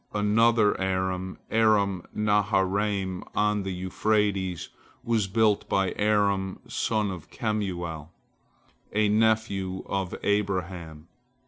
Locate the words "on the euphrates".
3.35-4.69